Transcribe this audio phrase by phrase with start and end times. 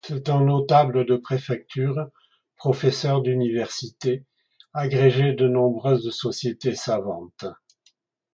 [0.07, 2.09] C'est un notable de préfecture,
[2.55, 4.25] professeur d'université,
[4.73, 7.45] agrégé de nombreuses sociétés savantes.